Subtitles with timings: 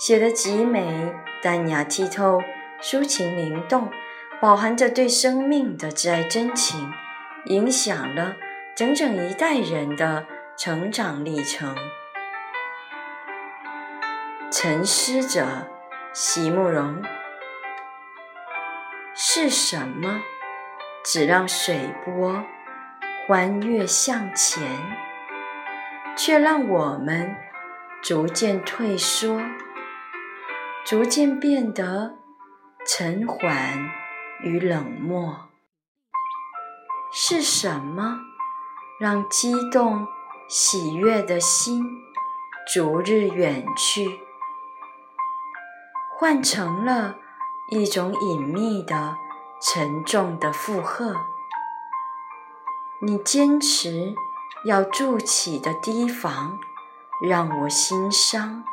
[0.00, 1.12] 写得极美，
[1.42, 2.42] 淡雅剔透，
[2.80, 3.90] 抒情灵动，
[4.40, 6.90] 饱含着对生命的挚爱真情，
[7.44, 8.34] 影响了
[8.74, 10.24] 整整一代人的
[10.56, 11.76] 成长历程。
[14.50, 15.68] 沉思者
[16.14, 17.02] 席慕容，
[19.14, 20.22] 是什么
[21.04, 22.42] 只让水波
[23.26, 24.62] 欢跃向前，
[26.16, 27.36] 却让我们
[28.00, 29.38] 逐渐退缩？
[30.84, 32.16] 逐渐变得
[32.86, 33.90] 沉缓
[34.42, 35.48] 与冷漠，
[37.12, 38.18] 是什么
[38.98, 40.08] 让激动
[40.48, 41.84] 喜悦的心
[42.72, 44.20] 逐日远去，
[46.18, 47.16] 换成了
[47.70, 49.16] 一种隐秘的、
[49.62, 51.14] 沉重的负荷？
[53.02, 54.14] 你坚持
[54.64, 56.58] 要筑起的堤防，
[57.22, 58.64] 让我心伤。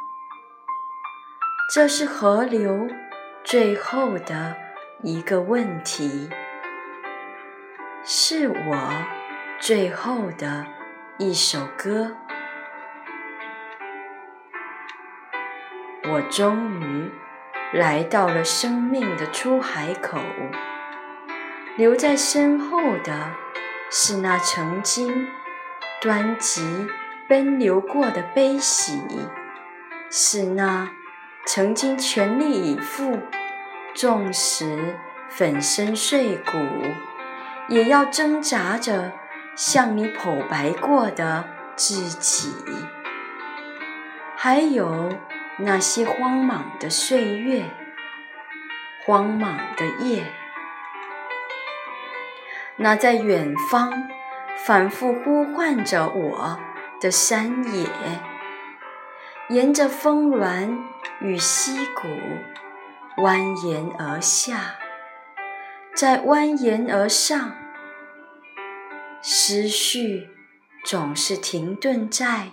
[1.69, 2.87] 这是河流
[3.43, 4.55] 最后的
[5.03, 6.29] 一个问题，
[8.05, 8.93] 是我
[9.59, 10.65] 最后的
[11.17, 12.15] 一首歌。
[16.09, 17.11] 我终于
[17.73, 20.19] 来到了生命的出海口，
[21.75, 23.31] 留在身后的
[23.91, 25.27] 是那曾经
[26.01, 26.87] 湍急
[27.27, 29.01] 奔流过的悲喜，
[30.09, 30.87] 是那。
[31.47, 33.19] 曾经全力以赴，
[33.95, 34.97] 纵使
[35.29, 36.51] 粉身碎骨，
[37.69, 39.13] 也要挣扎着
[39.55, 41.45] 向你剖白过的
[41.77, 42.51] 自己。
[44.35, 45.13] 还有
[45.59, 47.63] 那些荒莽的岁月，
[49.05, 50.25] 荒莽的夜，
[52.75, 54.09] 那在远方
[54.65, 56.59] 反复呼唤着我
[56.99, 57.87] 的山野，
[59.49, 60.87] 沿着峰峦。
[61.19, 62.07] 与溪谷
[63.23, 64.75] 蜿蜒而下，
[65.95, 67.55] 再蜿蜒而上，
[69.19, 70.29] 思绪
[70.85, 72.51] 总是停顿在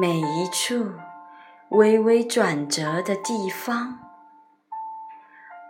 [0.00, 0.92] 每一处
[1.68, 3.98] 微微转折的地方，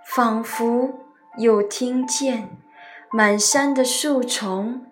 [0.06, 1.06] 仿佛
[1.38, 2.56] 又听见
[3.10, 4.86] 满山的树丛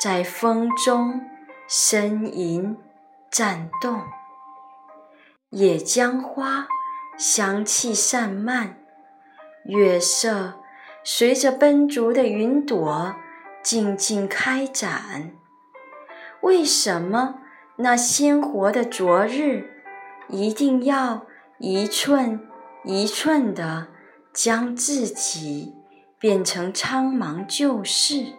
[0.00, 1.28] 在风中
[1.68, 2.76] 呻吟
[3.30, 4.02] 颤动。
[5.50, 6.68] 野姜花
[7.18, 8.78] 香气散漫，
[9.64, 10.60] 月色
[11.02, 13.16] 随着奔逐的云朵
[13.60, 15.32] 静静开展。
[16.42, 17.40] 为什么
[17.78, 19.84] 那鲜活的昨日
[20.28, 21.26] 一定要
[21.58, 22.48] 一寸
[22.84, 23.88] 一寸的
[24.32, 25.74] 将自己
[26.20, 28.34] 变成苍茫旧事？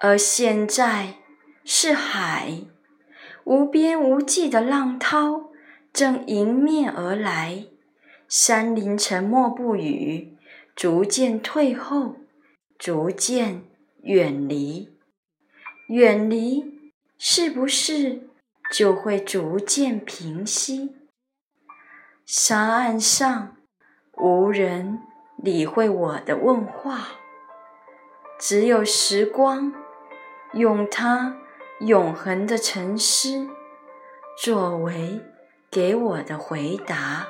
[0.00, 1.16] 而现在。
[1.66, 2.58] 是海，
[3.44, 5.50] 无边无际的浪涛
[5.94, 7.64] 正迎面而来，
[8.28, 10.36] 山林沉默不语，
[10.76, 12.16] 逐渐退后，
[12.78, 13.62] 逐渐
[14.02, 14.90] 远离。
[15.88, 18.28] 远离，是不是
[18.70, 20.94] 就会逐渐平息？
[22.26, 23.56] 沙岸上
[24.18, 25.00] 无人
[25.38, 27.08] 理会我的问话，
[28.38, 29.72] 只有时光
[30.52, 31.38] 用它。
[31.80, 33.48] 永恒的沉思，
[34.38, 35.20] 作为
[35.70, 37.26] 给我的回答。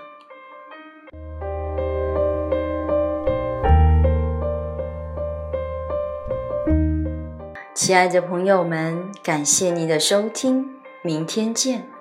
[7.75, 11.94] 亲爱的朋友们，感谢您的收听，明天见。